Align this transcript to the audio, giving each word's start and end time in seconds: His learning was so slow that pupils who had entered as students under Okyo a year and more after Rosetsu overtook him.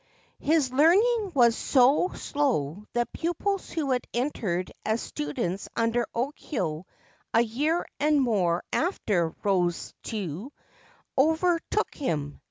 His 0.39 0.71
learning 0.73 1.31
was 1.35 1.55
so 1.55 2.07
slow 2.15 2.87
that 2.93 3.13
pupils 3.13 3.69
who 3.69 3.91
had 3.91 4.03
entered 4.15 4.71
as 4.83 4.99
students 4.99 5.69
under 5.75 6.07
Okyo 6.15 6.85
a 7.35 7.41
year 7.41 7.85
and 7.99 8.19
more 8.19 8.63
after 8.73 9.29
Rosetsu 9.43 10.49
overtook 11.15 11.93
him. 11.93 12.39